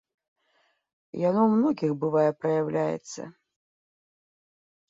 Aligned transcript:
Яно 1.29 1.41
ў 1.43 1.49
многіх 1.59 1.91
бывае, 2.05 2.25
праяўляецца. 2.41 3.21